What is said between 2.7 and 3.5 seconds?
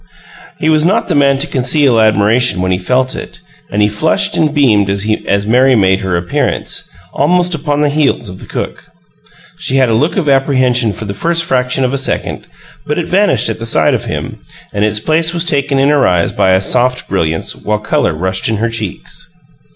he felt it,